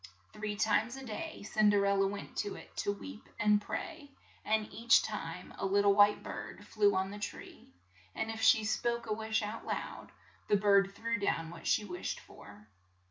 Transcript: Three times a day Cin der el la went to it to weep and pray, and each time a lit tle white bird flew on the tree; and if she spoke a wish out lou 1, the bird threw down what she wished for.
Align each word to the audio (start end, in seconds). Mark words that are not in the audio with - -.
Three 0.33 0.55
times 0.55 0.95
a 0.95 1.05
day 1.05 1.43
Cin 1.43 1.69
der 1.69 1.85
el 1.85 1.99
la 2.01 2.07
went 2.07 2.35
to 2.37 2.55
it 2.55 2.75
to 2.77 2.91
weep 2.91 3.29
and 3.37 3.61
pray, 3.61 4.09
and 4.43 4.67
each 4.73 5.03
time 5.03 5.53
a 5.59 5.65
lit 5.67 5.83
tle 5.83 5.93
white 5.93 6.23
bird 6.23 6.65
flew 6.65 6.95
on 6.95 7.11
the 7.11 7.19
tree; 7.19 7.67
and 8.15 8.31
if 8.31 8.41
she 8.41 8.63
spoke 8.63 9.05
a 9.05 9.13
wish 9.13 9.43
out 9.43 9.63
lou 9.63 9.75
1, 9.75 10.09
the 10.47 10.57
bird 10.57 10.93
threw 10.95 11.19
down 11.19 11.51
what 11.51 11.67
she 11.67 11.85
wished 11.85 12.19
for. 12.19 12.67